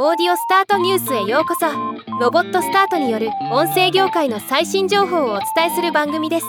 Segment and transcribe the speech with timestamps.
[0.00, 1.66] オーディオスタートニュースへようこそ。
[2.20, 6.46] ロボットスタートによる音声業界の最新情報をお伝えする番組です。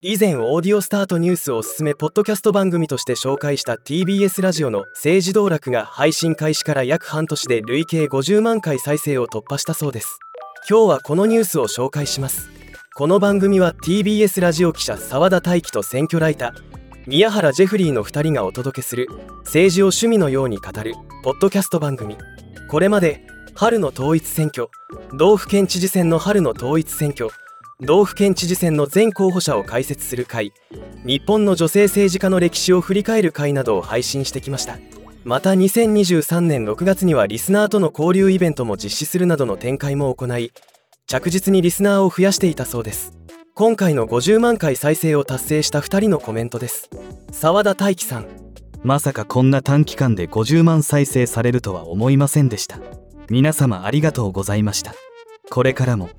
[0.00, 10.18] 以前オーディオスタートニュースをおすすめポッドキャスト番組として紹介した TBS ラジオの政治道楽が配信開始から約半年で累計50万回再生を突破したそうです。
[10.68, 12.50] 今日はこのニュースを紹介します。
[12.96, 19.06] この番組は TBS ラジオ記者澤田大樹と選挙ライター宮原ジェフリーの2人がお届けする
[19.44, 22.16] 政治を趣味のように語るポッドキャスト番組。
[22.68, 23.24] これまで
[23.54, 24.68] 春の統一選挙
[25.16, 27.30] 道府県知事選の春の統一選挙
[27.80, 30.52] 道府県知事選の全候補者を解説する会
[31.04, 34.76] 日本の女性政治家の歴史を振り返る会などを配信してきました。
[35.22, 40.52] また2023年6月にはリスナーとの交流イベントも実施するなどの展開も行い
[41.06, 43.12] 着実にリスナーを増やしていたそうです。
[43.58, 46.90] 今回の50万回再生を達成した2人のコメントです。
[47.32, 48.26] 澤田大樹さん。
[48.82, 52.78] まさかこんな短期間で50万再生されるとは思いませんでした。
[53.30, 54.92] 皆様ありがとうございました。
[55.48, 56.10] これからも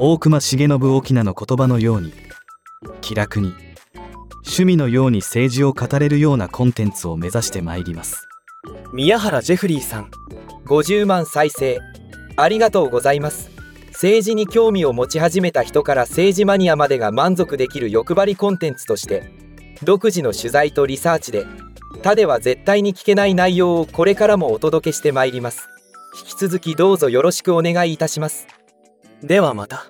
[0.00, 2.12] 大隈重信沖縄の言葉のように
[3.02, 3.54] 気楽に
[4.38, 8.26] 趣味のように政治を語れるようなコンテンツを目指してまいります。
[8.92, 10.10] 宮原ジェフリーさん。
[10.66, 11.78] 50万再生
[12.36, 13.57] ありがとうございます
[14.00, 19.32] 政治に興味を持ち始めた人から政治マニアまでが満足できる欲張りコンテンツとして
[19.82, 21.44] 独自の取材とリサーチで
[22.04, 25.68] 他では絶対に聞けない内容をこれからもお届けしてまいります。
[26.16, 28.46] 引き続きどうぞよろしくお願いいたします。
[29.20, 29.86] ではまた。